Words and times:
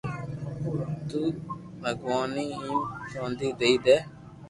تو 1.07 1.19
ڀگواناوني 1.81 2.45
ھيم 2.61 2.77
چونڌي 3.09 3.49
دئي 3.59 3.75
دي 3.85 3.97